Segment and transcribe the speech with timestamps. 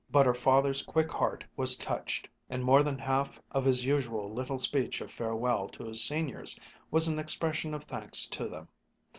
[0.09, 4.57] But her father's quick heart was touched, and more than half of his usual little
[4.57, 8.67] speech of farewell to his Seniors was an expression of thanks to them.